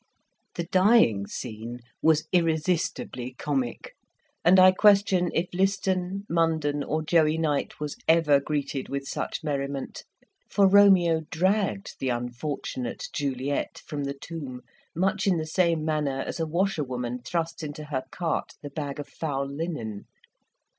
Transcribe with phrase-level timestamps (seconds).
[0.55, 3.93] The dying scene was irresistibly comic,
[4.43, 10.01] and I question if Liston, Munden, or Joey Knight, was ever greeted with such merriment;
[10.49, 14.63] for Romeo dragged the unfortunate Juliet from the tomb,
[14.95, 19.07] much in the same manner as a washerwoman thrusts into her cart the bag of
[19.07, 20.05] foul linen.